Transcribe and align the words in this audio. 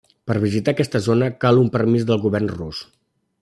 Per 0.29 0.37
visitar 0.45 0.73
aquesta 0.77 1.01
zona 1.09 1.29
cal 1.45 1.61
un 1.67 1.69
permís 1.77 2.07
del 2.13 2.25
govern 2.27 2.53
rus. 2.59 2.85